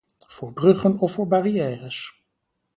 Voor 0.27 0.53
bruggen 0.53 0.97
of 0.99 1.11
voor 1.13 1.27
barrières? 1.27 2.23